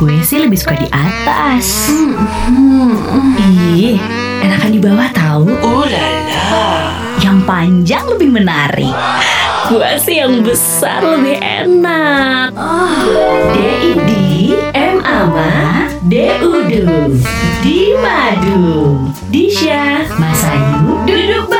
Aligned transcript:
Gue 0.00 0.16
sih 0.24 0.40
lebih 0.40 0.56
suka 0.56 0.80
di 0.80 0.88
atas. 0.88 1.92
Ih, 3.76 4.00
enakan 4.40 4.72
di 4.72 4.80
bawah 4.80 5.12
tahu. 5.12 5.44
Oh 5.60 5.84
lala. 5.84 6.96
Yang 7.20 7.38
panjang 7.44 8.04
lebih 8.08 8.32
menarik. 8.32 8.96
Gue 9.68 10.00
sih 10.00 10.24
yang 10.24 10.40
besar 10.40 11.04
lebih 11.04 11.36
enak. 11.36 12.48
DID 13.52 14.10
M 14.72 15.04
Ama 15.04 15.84
DUDU 16.08 17.20
Di 17.60 17.92
Madu 18.00 19.04
Disha 19.28 20.08
Mas 20.16 20.42
Ayu 20.48 21.04
Duduk 21.04 21.52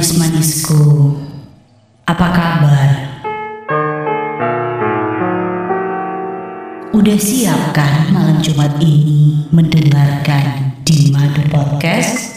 manis-manisku, 0.00 1.12
apa 2.08 2.26
kabar? 2.32 2.88
Udah 6.96 7.18
siap 7.20 7.76
kan 7.76 8.08
malam 8.08 8.40
Jumat 8.40 8.80
ini 8.80 9.44
mendengarkan 9.52 10.72
di 10.88 11.12
Madu 11.12 11.44
Podcast? 11.52 12.32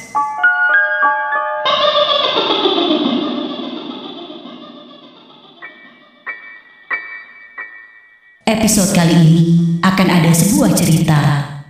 Episode 8.43 8.91
kali 8.91 9.15
ini 9.23 9.45
akan 9.79 10.07
ada 10.11 10.35
sebuah 10.35 10.75
cerita 10.75 11.21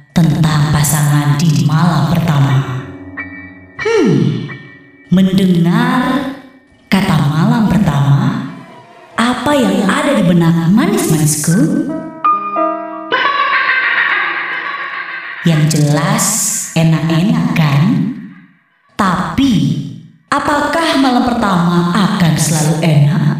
tentang 0.10 0.74
pasangan 0.74 1.38
di 1.38 1.70
malam 1.70 2.10
pertama. 2.10 2.82
Mendengar 5.14 6.34
kata 6.90 7.18
malam 7.30 7.70
pertama, 7.70 8.50
apa 9.14 9.52
yang 9.54 9.86
ada 9.86 10.18
di 10.18 10.26
benak 10.26 10.74
manis-manisku? 10.74 11.86
Yang 15.46 15.62
jelas 15.78 16.26
enak-enak 16.74 17.46
kan? 17.54 17.82
Tapi, 18.98 19.54
apakah 20.34 20.98
malam 20.98 21.30
pertama 21.30 21.94
akan 21.94 22.34
selalu 22.34 22.76
enak? 22.82 23.38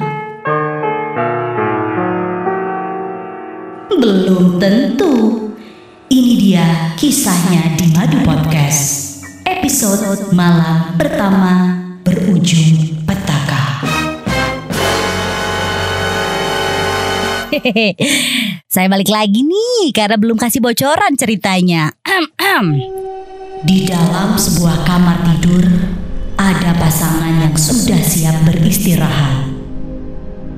Belum 3.98 4.62
tentu. 4.62 5.14
Ini 6.06 6.34
dia 6.38 6.94
kisahnya 6.94 7.74
di 7.74 7.90
Madu 7.98 8.22
Podcast. 8.22 9.03
Episode 9.54 10.34
malam 10.34 10.98
pertama 10.98 11.78
berujung 12.02 13.06
petaka. 13.06 13.86
Saya 18.74 18.90
balik 18.90 19.14
lagi 19.14 19.46
nih 19.46 19.94
karena 19.94 20.18
belum 20.18 20.42
kasih 20.42 20.58
bocoran 20.58 21.14
ceritanya. 21.14 21.94
Di 23.62 23.86
dalam 23.86 24.34
sebuah 24.34 24.90
kamar 24.90 25.22
tidur 25.22 25.70
ada 26.34 26.74
pasangan 26.82 27.46
yang 27.46 27.54
sudah 27.54 28.02
siap 28.02 28.34
beristirahat. 28.50 29.54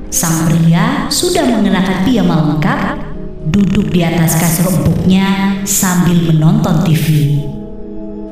Sang 0.07 0.47
pria 0.47 1.11
sudah 1.11 1.43
mengenakan 1.43 2.07
piyama 2.07 2.35
lengkap, 2.47 2.95
duduk 3.51 3.91
di 3.91 4.07
atas 4.07 4.39
kasur 4.39 4.71
empuknya 4.71 5.59
sambil 5.67 6.31
menonton 6.31 6.87
TV. 6.87 7.05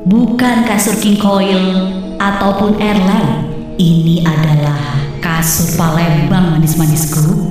Bukan 0.04 0.68
kasur 0.68 1.00
king 1.00 1.16
coil 1.16 1.88
ataupun 2.20 2.76
airline, 2.76 3.48
ini 3.80 4.20
adalah 4.20 5.00
kasur 5.24 5.80
Palembang 5.80 6.52
manis-manisku. 6.52 7.48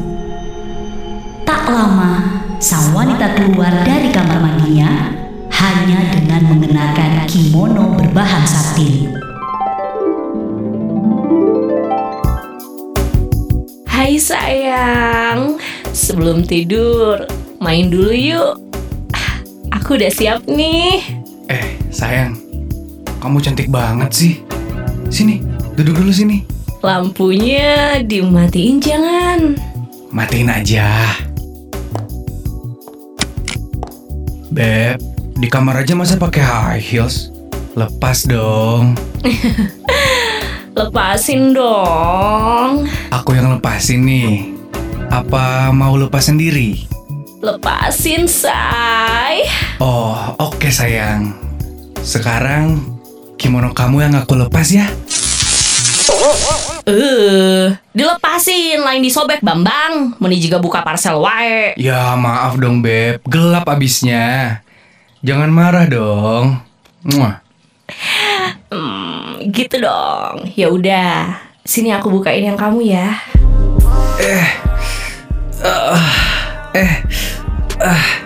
Tak 1.50 1.66
lama, 1.66 2.46
sang 2.62 2.94
wanita 2.94 3.34
keluar 3.34 3.74
dari 3.82 4.14
kamar 4.14 4.38
mandinya 4.38 5.10
hanya 5.50 6.14
dengan 6.14 6.54
mengenakan 6.54 7.26
kimono 7.26 7.98
berbahan 7.98 8.46
satin. 8.46 9.18
Hai 13.90 14.22
sayang. 14.22 15.58
Sebelum 15.90 16.46
tidur, 16.46 17.26
main 17.58 17.90
dulu 17.90 18.14
yuk. 18.14 18.62
Ah, 19.10 19.42
Aku 19.82 19.98
udah 19.98 20.14
siap 20.14 20.46
nih. 20.46 21.02
Eh, 21.50 21.82
sayang. 21.90 22.43
Kamu 23.24 23.40
cantik 23.40 23.72
banget 23.72 24.12
sih. 24.12 24.34
Sini, 25.08 25.40
duduk 25.80 25.96
dulu 25.96 26.12
sini. 26.12 26.44
Lampunya 26.84 28.04
dimatiin 28.04 28.84
jangan. 28.84 29.56
Matiin 30.12 30.52
aja. 30.52 31.08
Beb, 34.52 35.00
di 35.40 35.48
kamar 35.48 35.88
aja 35.88 35.96
masa 35.96 36.20
pakai 36.20 36.44
high 36.44 36.84
heels? 36.84 37.32
Lepas 37.80 38.28
dong. 38.28 39.00
Lepasin 40.76 41.56
dong. 41.56 42.92
Aku 43.08 43.40
yang 43.40 43.56
lepasin 43.56 44.04
nih. 44.04 44.52
Apa 45.08 45.72
mau 45.72 45.96
lepas 45.96 46.28
sendiri? 46.28 46.92
Lepasin, 47.40 48.28
say. 48.28 49.48
Oh, 49.80 50.36
oke 50.44 50.68
sayang. 50.68 51.40
Sekarang 52.04 52.93
kimono 53.40 53.74
kamu 53.76 54.08
yang 54.10 54.14
aku 54.18 54.34
lepas 54.38 54.68
ya. 54.72 54.88
Eh, 56.84 57.72
dilepasin, 57.96 58.84
lain 58.84 59.00
disobek 59.00 59.40
Bambang. 59.40 60.20
Meni 60.20 60.40
juga 60.44 60.60
buka 60.60 60.84
parcel 60.84 61.16
wae. 61.20 61.74
Ya 61.80 62.12
maaf 62.20 62.60
dong 62.60 62.84
Beb, 62.84 63.24
gelap 63.24 63.68
abisnya. 63.72 64.60
Jangan 65.24 65.48
marah 65.48 65.88
dong. 65.88 66.60
Muah. 67.08 67.40
Hmm, 68.68 69.40
gitu 69.48 69.80
dong. 69.80 70.52
Ya 70.60 70.68
udah, 70.68 71.40
sini 71.64 71.96
aku 71.96 72.12
bukain 72.12 72.44
yang 72.44 72.60
kamu 72.60 72.84
ya. 72.84 73.16
Eh, 74.20 74.48
Hmm, 77.84 78.23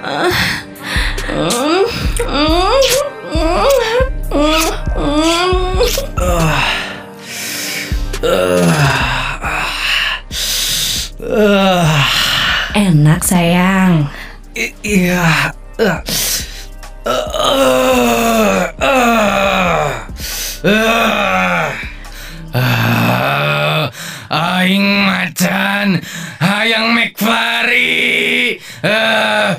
Aing 24.58 25.06
macan, 25.06 26.02
hayang 26.42 26.98
McFlurry. 26.98 28.58
Eh, 28.82 29.50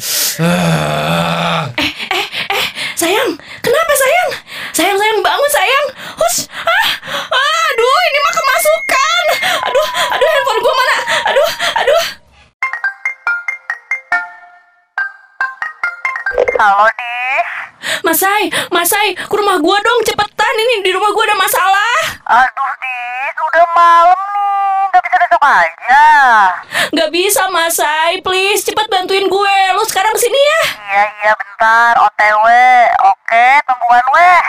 eh. 0.43 1.63
Sayang, 2.99 3.31
kenapa 3.63 3.93
sayang? 3.95 4.31
Sayang, 4.75 4.99
sayang 4.99 5.21
bangun 5.23 5.51
sayang. 5.55 5.87
Hus, 6.19 6.51
ah, 6.51 6.91
ah, 7.31 7.59
aduh, 7.71 7.99
ini 8.11 8.19
mah 8.27 8.35
kemasukan. 8.43 9.25
Aduh, 9.71 9.89
aduh, 10.19 10.29
handphone 10.35 10.61
gua 10.67 10.75
mana? 10.75 10.97
Aduh, 11.31 11.51
aduh. 11.79 12.05
Halo 16.59 16.91
nih, 16.91 17.43
Masai, 18.03 18.51
Masai, 18.75 19.09
ke 19.15 19.35
rumah 19.39 19.63
gua 19.63 19.79
dong, 19.79 20.03
cepetan. 20.03 20.55
Ini 20.59 20.83
di 20.83 20.91
rumah 20.91 21.15
gua 21.15 21.23
ada 21.23 21.39
masalah. 21.39 21.99
aduh 22.27 22.73
Dis, 22.83 23.37
udah 23.47 23.67
malam 23.79 24.28
besok 25.39 25.47
aja. 25.47 26.07
Gak 26.91 27.11
bisa, 27.15 27.47
Masai. 27.51 28.19
Please, 28.27 28.67
cepet 28.67 28.87
bantuin 28.91 29.31
gue. 29.31 29.59
Lu 29.79 29.83
sekarang 29.87 30.11
ke 30.15 30.21
sini 30.27 30.35
ya. 30.35 30.63
Iya 30.75 31.05
iya 31.23 31.33
bentar, 31.39 31.93
OTW, 31.95 32.47
oke 33.07 33.47
tungguan 33.63 34.07
weh. 34.15 34.45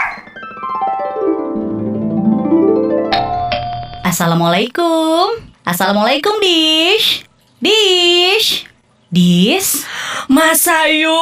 Assalamualaikum. 4.02 5.46
Assalamualaikum, 5.62 6.42
Dish. 6.42 7.22
Dish. 7.62 8.69
Dish. 9.10 9.82
Mas 10.30 10.62
Ayu, 10.70 11.18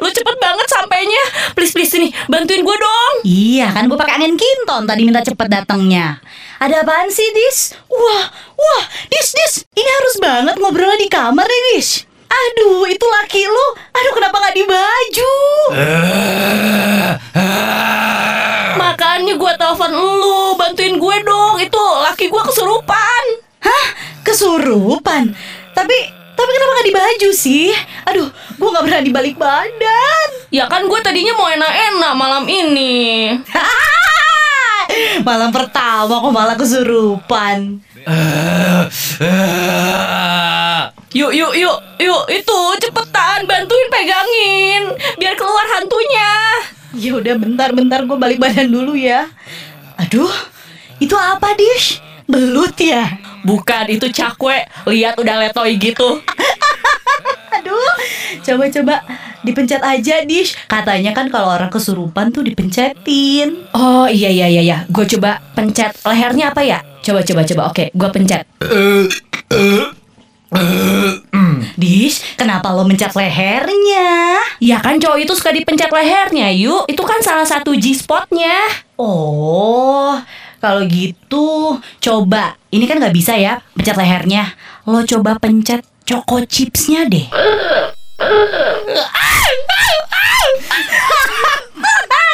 lu 0.00 0.08
cepet 0.08 0.36
banget 0.40 0.64
sampainya. 0.64 1.22
Please 1.52 1.76
please 1.76 1.92
sini, 1.92 2.08
bantuin 2.24 2.64
gue 2.64 2.76
dong. 2.76 3.14
Iya, 3.28 3.68
kan 3.76 3.84
gue 3.84 4.00
pakai 4.00 4.16
angin 4.16 4.32
kinton 4.32 4.88
tadi 4.88 5.04
minta 5.04 5.20
cepet 5.20 5.44
datangnya. 5.52 6.16
Ada 6.56 6.80
apaan 6.80 7.12
sih, 7.12 7.28
Dis? 7.36 7.76
Wah, 7.92 8.24
wah, 8.56 8.82
Dis, 9.12 9.28
Dis. 9.36 9.52
Ini 9.76 9.90
harus 10.00 10.14
banget 10.24 10.56
ngobrolnya 10.56 10.96
di 10.96 11.08
kamar 11.12 11.44
nih, 11.44 11.62
Dis. 11.76 12.08
Aduh, 12.32 12.88
itu 12.88 13.04
laki 13.04 13.44
lu. 13.44 13.66
Aduh, 13.92 14.12
kenapa 14.16 14.40
nggak 14.40 14.56
di 14.56 14.64
baju? 14.64 15.34
Makanya 18.80 19.34
gue 19.36 19.52
telepon 19.60 19.92
lu, 19.92 20.56
bantuin 20.56 20.96
gue 20.96 21.16
dong. 21.28 21.60
Itu 21.60 21.82
laki 22.08 22.32
gue 22.32 22.42
kesurupan. 22.48 23.24
Hah? 23.60 23.86
Kesurupan? 24.24 25.36
Tapi, 25.76 26.21
tapi 26.42 26.52
kenapa 26.58 26.72
nggak 26.74 26.88
di 26.90 26.96
baju 26.98 27.30
sih? 27.30 27.70
Aduh, 28.10 28.28
gue 28.58 28.68
nggak 28.74 28.84
berani 28.90 29.10
balik 29.14 29.36
badan. 29.38 30.28
Ya 30.50 30.66
kan 30.66 30.90
gue 30.90 30.98
tadinya 30.98 31.38
mau 31.38 31.46
enak-enak 31.46 32.12
malam 32.18 32.44
ini. 32.50 33.30
Malam 35.24 35.48
pertama 35.54 36.20
kok 36.20 36.34
malah 36.34 36.52
kesurupan. 36.58 37.80
Yuk, 41.12 41.32
yuk, 41.32 41.52
yuk, 41.56 41.78
yuk, 41.96 42.24
itu 42.28 42.58
cepetan 42.80 43.48
bantuin 43.48 43.88
pegangin 43.88 44.82
biar 45.16 45.32
keluar 45.38 45.64
hantunya. 45.78 46.32
Ya 46.92 47.16
udah 47.16 47.34
bentar-bentar 47.40 48.04
gue 48.04 48.18
balik 48.20 48.36
badan 48.36 48.68
dulu 48.68 48.92
ya. 48.92 49.32
Aduh, 49.96 50.32
itu 51.00 51.16
apa 51.16 51.56
Dish? 51.56 52.04
Belut 52.28 52.76
ya? 52.76 53.21
Bukan 53.42 53.84
itu 53.90 54.06
cakwe, 54.10 54.66
lihat 54.86 55.18
udah 55.18 55.36
letoy 55.42 55.74
gitu. 55.78 56.22
Aduh, 57.58 57.94
coba-coba 58.42 59.02
dipencet 59.42 59.82
aja 59.82 60.22
Dish. 60.24 60.54
Katanya 60.70 61.12
kan 61.12 61.28
kalau 61.28 61.52
orang 61.52 61.68
kesurupan 61.68 62.30
tuh 62.30 62.46
dipencetin. 62.46 63.66
Oh 63.74 64.06
iya 64.06 64.30
iya 64.30 64.46
iya 64.48 64.62
iya, 64.62 64.78
gue 64.88 65.04
coba 65.18 65.42
pencet 65.52 65.92
lehernya 66.06 66.54
apa 66.54 66.62
ya? 66.62 66.78
Coba 67.02 67.26
coba 67.26 67.42
coba, 67.42 67.62
oke, 67.74 67.84
gue 67.90 68.08
pencet. 68.14 68.46
Dish, 71.76 72.36
kenapa 72.36 72.70
lo 72.70 72.84
mencet 72.84 73.10
lehernya? 73.16 74.38
Ya 74.60 74.78
kan 74.78 75.00
cowok 75.00 75.18
itu 75.24 75.32
suka 75.34 75.50
dipencet 75.50 75.88
lehernya, 75.88 76.52
yuk. 76.52 76.86
Itu 76.86 77.02
kan 77.02 77.18
salah 77.24 77.48
satu 77.48 77.72
G-spotnya. 77.74 78.54
Oh, 79.00 80.14
kalau 80.62 80.86
gitu 80.86 81.76
coba. 81.98 82.54
Ini 82.70 82.86
kan 82.86 83.02
nggak 83.02 83.10
bisa 83.10 83.34
ya 83.34 83.58
pencet 83.74 83.98
lehernya. 83.98 84.54
Lo 84.86 85.02
coba 85.02 85.34
pencet 85.42 85.82
choco 86.06 86.38
chipsnya 86.46 87.10
deh. 87.10 87.26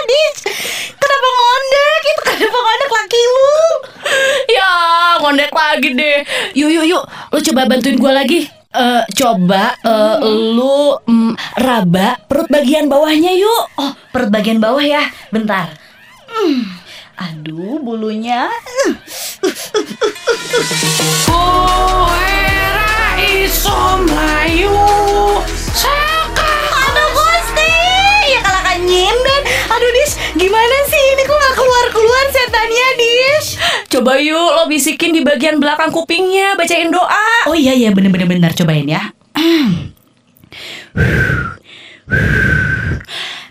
Dish, 0.09 0.41
kenapa 0.97 1.29
ngondek? 1.29 2.01
Itu 2.01 2.23
kenapa 2.25 2.59
ngondek 2.65 2.91
laki 2.97 3.21
lu? 3.21 3.53
Ya, 4.49 4.73
ngondek 5.21 5.53
lagi 5.53 5.91
deh. 5.93 6.19
Yuk 6.57 6.71
yuk 6.73 6.87
yuk, 6.89 7.05
lu 7.33 7.39
coba 7.45 7.69
bantuin 7.69 7.97
gue 8.01 8.13
lagi. 8.13 8.41
Eh, 8.69 9.03
coba 9.17 9.77
eh, 9.81 10.17
lu 10.25 10.97
mm, 11.05 11.61
raba 11.61 12.21
perut 12.25 12.49
bagian 12.49 12.89
bawahnya 12.89 13.37
yuk. 13.37 13.65
Oh, 13.77 13.93
perut 14.13 14.33
bagian 14.33 14.61
bawah 14.61 14.81
ya. 14.81 15.09
Bentar. 15.29 15.77
Hmm, 16.29 16.79
Aduh, 17.19 17.83
bulunya. 17.83 18.47
Aduh, 26.79 27.09
Gusti. 27.11 27.75
Ya 28.31 28.39
kalahkan 28.39 28.79
nyindan. 28.87 29.43
Aduh, 29.67 29.91
Dis. 29.99 30.15
Gimana 30.39 30.77
sih? 30.87 31.05
Ini 31.19 31.23
kok 31.27 31.35
gak 31.35 31.55
keluar-keluar 31.59 32.25
setannya, 32.31 32.89
Dis? 33.03 33.47
Coba 33.91 34.23
yuk 34.23 34.39
lo 34.55 34.71
bisikin 34.71 35.11
di 35.11 35.27
bagian 35.27 35.59
belakang 35.59 35.91
kupingnya, 35.91 36.55
bacain 36.55 36.95
doa. 36.95 37.51
Oh 37.51 37.57
iya, 37.59 37.75
iya. 37.75 37.91
Bener-bener 37.91 38.31
bener. 38.31 38.55
Cobain 38.55 38.87
ya. 38.87 39.11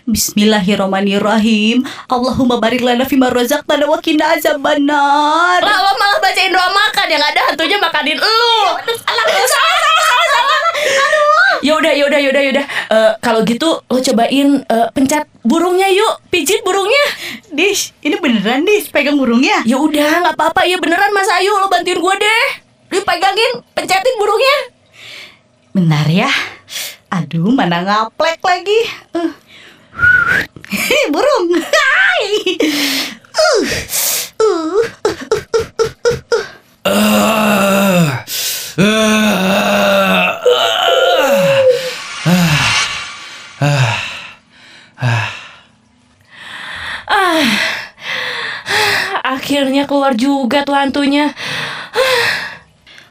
Bismillahirrahmanirrahim. 0.08 1.84
Allahumma 2.08 2.56
barik 2.56 2.80
lana 2.80 3.04
fima 3.04 3.28
razaqtana 3.28 3.84
wa 3.84 4.00
qina 4.00 4.40
azabannar. 4.40 5.60
Lah 5.60 5.78
lo 5.84 5.92
malah 6.00 6.16
bacain 6.24 6.48
doa 6.48 6.64
makan 6.64 7.06
yang 7.12 7.20
ada 7.20 7.52
hantunya 7.52 7.76
makanin 7.76 8.16
lu. 8.16 8.48
Salah, 9.04 9.24
salah, 9.28 9.48
salah, 9.52 9.92
salah, 10.00 10.26
salah. 10.32 10.60
Aduh. 10.80 11.56
Yaudah, 11.60 11.92
yaudah, 11.92 12.20
yaudah, 12.24 12.40
yaudah. 12.40 12.64
Eh, 12.88 13.12
kalau 13.20 13.44
gitu 13.44 13.84
lo 13.84 14.00
cobain 14.00 14.64
eh, 14.64 14.88
pencet 14.96 15.28
burungnya 15.44 15.92
yuk, 15.92 16.24
pijit 16.32 16.64
burungnya. 16.64 17.04
Dis, 17.52 17.92
ini 18.00 18.16
beneran 18.16 18.64
Dis 18.64 18.88
pegang 18.88 19.20
burungnya? 19.20 19.60
Ya 19.68 19.76
udah, 19.76 20.24
nggak 20.24 20.40
apa-apa 20.40 20.64
ya 20.64 20.80
beneran 20.80 21.12
Mas 21.12 21.28
Ayu 21.36 21.52
lo 21.52 21.68
bantuin 21.68 22.00
gue 22.00 22.14
deh. 22.16 22.44
Lu 22.96 23.04
pegangin, 23.04 23.60
pencetin 23.76 24.16
burungnya. 24.16 24.56
Bentar 25.76 26.08
ya. 26.08 26.32
Aduh, 27.12 27.52
mana 27.52 27.84
ngaplek 27.84 28.40
lagi. 28.40 28.80
Uh. 29.12 29.47
Burung. 31.12 31.46
Uh. 36.84 37.62
Uh. 38.78 39.18
Akhirnya 49.48 49.88
keluar 49.88 50.12
juga 50.12 50.60
tuh 50.60 50.76
hantunya. 50.76 51.32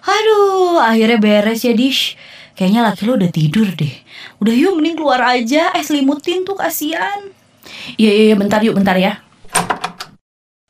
Aduh, 0.05 0.77
akhirnya 0.79 1.17
beres 1.17 1.65
ya, 1.65 1.73
Dish. 1.73 2.13
Kayaknya 2.53 2.81
laki 2.85 3.01
lu 3.05 3.17
udah 3.17 3.31
tidur 3.33 3.69
deh. 3.73 4.06
Udah 4.37 4.53
yuk 4.53 4.77
mending 4.77 4.97
keluar 5.01 5.21
aja, 5.23 5.73
eh 5.73 5.81
selimutin 5.81 6.45
tuh 6.45 6.53
kasihan. 6.53 7.25
Iya, 7.97 8.11
iya, 8.13 8.23
iya, 8.31 8.35
bentar 8.37 8.61
yuk, 8.61 8.77
bentar 8.77 8.93
ya. 8.93 9.17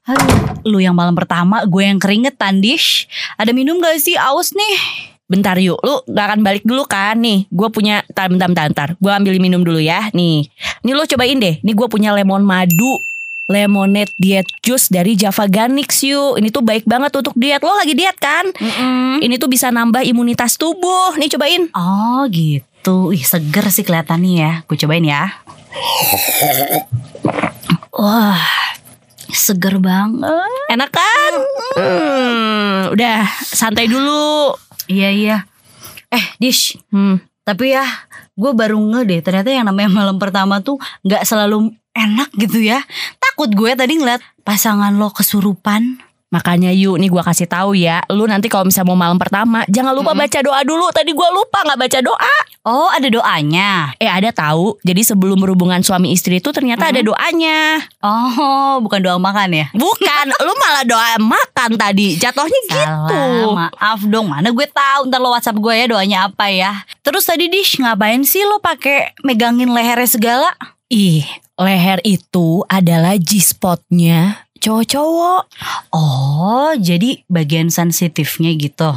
Aduh, 0.08 0.64
lu 0.64 0.80
yang 0.80 0.96
malam 0.96 1.12
pertama, 1.12 1.68
gue 1.68 1.84
yang 1.84 2.00
keringetan, 2.00 2.64
Dish. 2.64 3.12
Ada 3.36 3.52
minum 3.52 3.84
gak 3.84 4.00
sih? 4.00 4.16
Aus 4.16 4.56
nih. 4.56 4.76
Bentar 5.28 5.60
yuk, 5.60 5.76
lu 5.84 6.00
gak 6.08 6.32
akan 6.32 6.40
balik 6.40 6.64
dulu 6.64 6.88
kan 6.88 7.20
nih 7.20 7.52
Gue 7.52 7.68
punya, 7.68 8.00
bentar, 8.08 8.32
bentar, 8.32 8.48
bentar, 8.48 8.66
bentar. 8.72 8.90
Gue 8.96 9.12
ambil 9.12 9.36
minum 9.44 9.60
dulu 9.60 9.84
ya, 9.84 10.08
nih 10.16 10.48
Nih 10.88 10.94
lu 10.96 11.04
cobain 11.04 11.36
deh, 11.36 11.60
nih 11.60 11.76
gue 11.76 11.88
punya 11.92 12.16
lemon 12.16 12.48
madu 12.48 13.04
Lemonade 13.48 14.12
diet 14.20 14.44
juice 14.60 14.92
dari 14.92 15.16
Java 15.16 15.48
Ganix 15.48 16.04
yuk 16.04 16.36
Ini 16.36 16.52
tuh 16.52 16.64
baik 16.64 16.84
banget 16.84 17.16
untuk 17.16 17.32
diet, 17.36 17.64
lo 17.64 17.76
lagi 17.80 17.96
diet 17.96 18.16
kan? 18.20 18.44
Ini 19.24 19.36
tuh 19.40 19.48
bisa 19.48 19.72
nambah 19.72 20.04
imunitas 20.04 20.60
tubuh, 20.60 21.16
nih 21.16 21.32
cobain 21.32 21.64
Oh 21.72 22.28
gitu, 22.28 22.67
ih 23.14 23.24
seger 23.24 23.66
sih 23.74 23.84
kelihatannya 23.84 24.34
ya. 24.34 24.52
Gue 24.66 24.78
cobain 24.80 25.04
ya. 25.04 25.32
Wah, 27.94 28.40
seger 29.30 29.82
banget. 29.82 30.52
Enak 30.72 30.90
kan? 30.94 31.34
Hmm, 31.78 32.94
udah, 32.94 33.26
santai 33.42 33.90
dulu 33.90 34.54
Iya 34.88 35.10
iya. 35.12 35.38
Eh, 36.08 36.26
Dish, 36.40 36.80
Hmm, 36.90 37.20
tapi 37.44 37.76
ya 37.76 37.84
gue 38.40 38.52
baru 38.56 38.80
nge 38.80 39.02
deh 39.04 39.20
ternyata 39.20 39.50
yang 39.52 39.68
namanya 39.68 39.92
malam 39.92 40.16
pertama 40.16 40.64
tuh 40.64 40.80
nggak 41.04 41.28
selalu 41.28 41.76
enak 41.92 42.32
gitu 42.40 42.64
ya. 42.64 42.80
Takut 43.20 43.52
gue 43.52 43.72
tadi 43.76 44.00
ngeliat 44.00 44.24
pasangan 44.48 44.96
lo 44.96 45.12
kesurupan. 45.12 46.00
Makanya 46.28 46.76
yuk 46.76 47.00
nih 47.00 47.08
gua 47.08 47.24
kasih 47.24 47.48
tahu 47.48 47.72
ya 47.78 48.04
Lu 48.12 48.28
nanti 48.28 48.52
kalau 48.52 48.68
misalnya 48.68 48.92
mau 48.92 49.00
malam 49.00 49.16
pertama 49.16 49.64
Jangan 49.72 49.96
lupa 49.96 50.12
baca 50.12 50.40
doa 50.44 50.60
dulu 50.68 50.92
Tadi 50.92 51.16
gua 51.16 51.32
lupa 51.32 51.64
nggak 51.64 51.80
baca 51.80 52.00
doa 52.04 52.36
Oh, 52.68 52.92
ada 52.92 53.08
doanya. 53.08 53.96
Eh 53.96 54.12
ada 54.12 54.28
tahu 54.36 54.76
Jadi 54.84 55.00
sebelum 55.00 55.40
berhubungan 55.40 55.80
suami 55.80 56.12
istri 56.12 56.44
itu 56.44 56.52
Ternyata 56.52 56.92
ada 56.92 57.00
doanya 57.00 57.80
Oh, 58.04 58.84
bukan 58.84 59.00
doa 59.00 59.16
makan 59.16 59.56
ya? 59.56 59.66
Bukan 59.72 60.26
Lu 60.44 60.52
malah 60.60 60.84
doa 60.84 61.16
makan 61.16 61.80
tadi 61.80 62.20
Jatuhnya 62.20 62.60
gitu 62.68 63.24
maaf 63.58 64.00
dong. 64.06 64.28
Mana 64.30 64.52
gue 64.54 64.68
tahu 64.70 65.10
ntar 65.10 65.20
lo 65.20 65.34
WhatsApp 65.34 65.58
gue 65.58 65.74
ya 65.74 65.86
doanya 65.90 66.18
apa 66.30 66.52
ya. 66.52 66.72
Terus 67.02 67.26
tadi 67.26 67.50
Dish 67.50 67.80
ngapain 67.82 68.22
sih 68.28 68.44
lo 68.46 68.60
pakai 68.62 69.18
megangin 69.26 69.72
lehernya 69.72 70.10
segala? 70.10 70.50
Ih 70.88 71.26
leher 71.58 71.98
itu 72.06 72.62
adalah 72.70 73.18
G-spotnya 73.18 74.47
cowok-cowok. 74.60 75.42
Oh, 75.94 76.74
jadi 76.78 77.22
bagian 77.32 77.72
sensitifnya 77.72 78.54
gitu. 78.58 78.92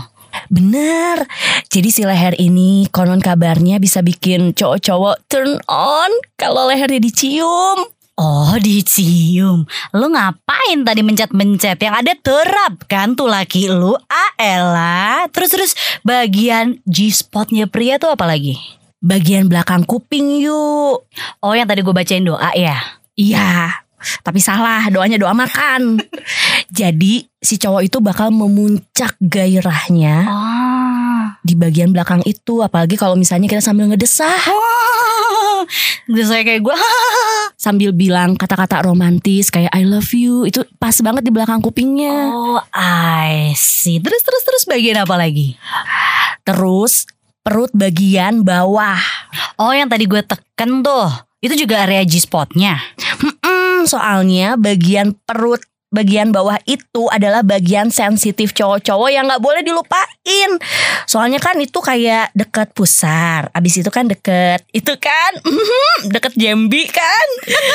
Bener. 0.50 1.26
Jadi 1.70 1.88
si 1.90 2.02
leher 2.06 2.34
ini 2.38 2.86
konon 2.90 3.22
kabarnya 3.22 3.78
bisa 3.82 4.02
bikin 4.02 4.54
cowok-cowok 4.54 5.26
turn 5.26 5.58
on 5.66 6.10
Kalau 6.38 6.70
lehernya 6.70 7.02
dicium. 7.02 7.86
Oh 8.20 8.54
dicium. 8.60 9.64
Lu 9.96 10.06
ngapain 10.12 10.84
tadi 10.84 11.00
mencet-mencet? 11.00 11.80
Yang 11.80 11.96
ada 12.04 12.12
terap 12.20 12.74
kan 12.84 13.16
tuh 13.16 13.32
laki 13.32 13.72
lu? 13.72 13.96
Elah 14.36 15.24
Terus-terus 15.32 15.76
bagian 16.04 16.80
G-spotnya 16.84 17.68
pria 17.68 17.96
tuh 17.96 18.12
apa 18.12 18.28
lagi? 18.28 18.60
Bagian 19.00 19.48
belakang 19.48 19.88
kuping 19.88 20.44
yuk. 20.44 21.08
Oh 21.40 21.52
yang 21.56 21.64
tadi 21.64 21.80
gue 21.80 21.94
bacain 21.96 22.20
doa 22.20 22.52
ya? 22.52 22.76
Iya, 23.16 23.72
tapi 24.22 24.40
salah 24.42 24.86
doanya 24.88 25.20
doa 25.20 25.32
makan. 25.32 26.00
Jadi 26.80 27.26
si 27.40 27.56
cowok 27.56 27.82
itu 27.84 27.98
bakal 27.98 28.28
memuncak 28.30 29.16
gairahnya 29.18 30.16
Oh 30.28 30.90
di 31.40 31.56
bagian 31.56 31.90
belakang 31.90 32.20
itu, 32.28 32.60
apalagi 32.60 33.00
kalau 33.00 33.16
misalnya 33.16 33.48
kita 33.48 33.64
sambil 33.64 33.88
ngedesah, 33.88 34.28
Udah 36.10 36.26
saya 36.26 36.42
kayak 36.42 36.64
gue 36.64 36.76
sambil 37.64 37.92
bilang 37.94 38.34
kata-kata 38.34 38.84
romantis 38.84 39.48
kayak 39.52 39.72
I 39.72 39.84
love 39.86 40.10
you, 40.12 40.44
itu 40.48 40.64
pas 40.76 40.96
banget 41.00 41.24
di 41.24 41.32
belakang 41.32 41.60
kupingnya. 41.62 42.32
Oh 42.32 42.60
I 42.74 43.52
see 43.54 44.00
Terus 44.00 44.20
terus 44.24 44.42
terus 44.42 44.64
bagian 44.66 45.00
apa 45.00 45.14
lagi? 45.16 45.54
Terus 46.42 47.06
perut 47.44 47.70
bagian 47.72 48.42
bawah. 48.42 48.98
Oh 49.60 49.72
yang 49.72 49.88
tadi 49.88 50.08
gue 50.08 50.20
teken 50.24 50.80
tuh 50.80 51.08
Itu 51.40 51.56
juga 51.56 51.84
area 51.84 52.04
G-spotnya 52.04 52.80
Mm-mm, 53.80 53.88
soalnya 53.88 54.60
bagian 54.60 55.16
perut 55.24 55.64
bagian 55.90 56.30
bawah 56.30 56.60
itu 56.68 57.08
adalah 57.10 57.42
bagian 57.42 57.90
sensitif 57.90 58.52
cowok-cowok 58.54 59.08
yang 59.10 59.24
nggak 59.26 59.40
boleh 59.40 59.64
dilupain. 59.64 60.50
Soalnya 61.08 61.40
kan 61.40 61.56
itu 61.58 61.80
kayak 61.80 62.30
deket 62.36 62.76
pusar, 62.76 63.48
abis 63.50 63.80
itu 63.80 63.90
kan 63.90 64.06
deket 64.06 64.62
itu 64.70 64.92
kan 65.00 65.32
mhm, 65.40 66.12
deket 66.14 66.36
jambi 66.36 66.84
kan. 66.86 67.28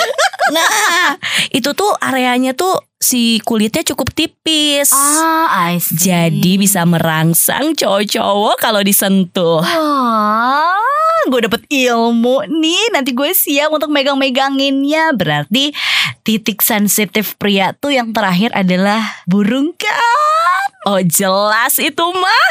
nah 0.55 1.17
itu 1.49 1.73
tuh 1.73 1.91
areanya 1.97 2.53
tuh 2.53 2.77
si 3.05 3.43
kulitnya 3.43 3.83
cukup 3.83 4.13
tipis. 4.15 4.89
Ah 4.95 5.73
I 5.73 5.77
see 5.77 5.97
Jadi 5.99 6.55
bisa 6.57 6.87
merangsang 6.87 7.75
cowok-cowok 7.75 8.55
kalau 8.57 8.81
disentuh. 8.81 9.61
Ah, 9.61 11.25
gue 11.27 11.45
dapet 11.45 11.67
ilmu 11.69 12.47
nih. 12.47 12.95
Nanti 12.95 13.11
gue 13.13 13.29
siap 13.35 13.69
untuk 13.69 13.91
megang-meganginnya. 13.91 15.13
Berarti 15.13 15.75
titik 16.25 16.65
sensitif 16.65 17.37
pria 17.37 17.77
tuh 17.77 17.93
yang 17.93 18.09
terakhir 18.09 18.49
adalah 18.57 19.21
burung 19.29 19.77
kan? 19.77 20.65
Oh 20.89 20.97
jelas 21.01 21.77
itu 21.77 22.05
mah 22.13 22.49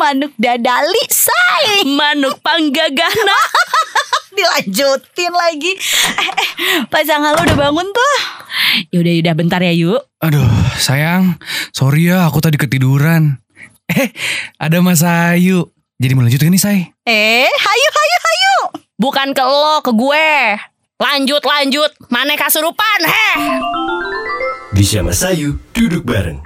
Manuk 0.00 0.32
dadali, 0.36 1.04
say. 1.08 1.84
manuk 1.86 2.40
panggagana. 2.40 3.38
Dilanjutin 4.36 5.30
lagi. 5.30 5.72
Eh, 6.18 6.28
eh, 6.28 6.48
pasangan 6.90 7.38
lo 7.38 7.46
udah 7.46 7.56
bangun 7.56 7.86
tuh. 7.86 8.14
Yaudah 8.90 9.12
yaudah 9.14 9.34
bentar 9.38 9.60
ya 9.62 9.70
yuk. 9.70 10.02
Aduh, 10.18 10.44
sayang. 10.76 11.38
Sorry 11.70 12.10
ya, 12.10 12.26
aku 12.26 12.42
tadi 12.42 12.58
ketiduran. 12.58 13.38
Eh, 13.86 14.10
ada 14.58 14.82
Mas 14.82 15.06
Ayu. 15.06 15.70
Jadi 16.02 16.12
mau 16.18 16.26
lanjut 16.26 16.42
nih, 16.42 16.58
Say? 16.58 16.90
Eh, 17.06 17.46
hayu, 17.46 17.88
hayu, 17.94 18.18
hayu. 18.18 18.56
Bukan 18.98 19.30
ke 19.30 19.44
lo, 19.46 19.78
ke 19.86 19.94
gue. 19.94 20.34
Lanjut 20.94 21.42
lanjut. 21.42 21.90
Mana 22.06 22.38
kasurupan? 22.38 23.00
Heh. 23.02 23.34
Bisa 24.70 25.02
Mas 25.02 25.26
Ayu 25.26 25.58
duduk 25.74 26.06
bareng. 26.06 26.38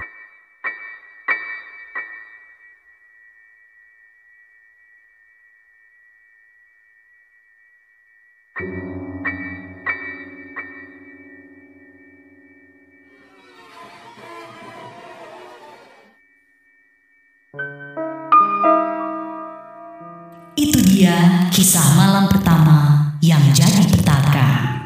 Itu 20.57 20.79
dia 20.83 21.47
kisah 21.53 21.95
malam 21.95 22.27
pertama 22.27 23.08
yang 23.19 23.43
jadi 23.51 23.83
petaka. 23.83 24.79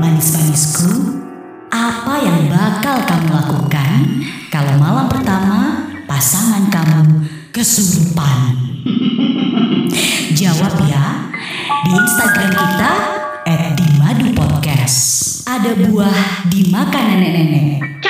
Manis-manisku, 0.00 1.20
apa 1.68 2.14
yang 2.24 2.48
bakal 2.48 3.04
kamu 3.04 3.28
lakukan 3.28 4.24
kalau 4.48 4.80
malam 4.80 5.06
pertama 5.12 5.84
pasangan 6.08 6.72
kamu 6.72 7.28
kesurupan? 7.52 8.56
Jawab 10.40 10.72
ya 10.88 11.28
di 11.84 11.90
Instagram 11.92 12.50
kita 12.56 12.92
@dimadu_podcast. 13.76 14.96
Ada 15.44 15.76
buah 15.76 16.48
dimakan 16.48 17.04
nenek-nenek. 17.20 18.09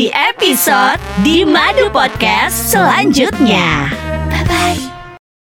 Di 0.00 0.08
episode 0.08 0.96
di 1.20 1.44
Madu 1.44 1.92
Podcast 1.92 2.72
selanjutnya. 2.72 3.92
Bye 4.32 4.44
bye. 4.48 4.89